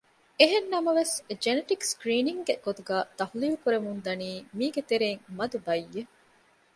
[0.39, 6.13] އެހެންނަމަވެސް ޖެނެޓިކް ސްކްރީނިންގ ގެ ގޮތުން ތަޙުލީލު ކުރެވެމުންދަނީ މީގެތެރެއިން މަދު ބައްޔެއް